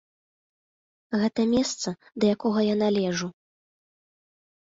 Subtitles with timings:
[1.23, 1.89] Гэта месца,
[2.23, 3.27] да якога я належу.